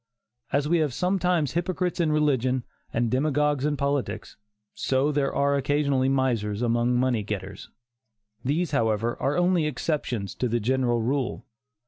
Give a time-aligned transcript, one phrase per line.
[0.51, 4.35] As we have sometimes hypocrites in religion, and demagogues in politics,
[4.73, 7.69] so there are occasionally misers among money getters.
[8.43, 11.45] These, however, are only exceptions to the general rule.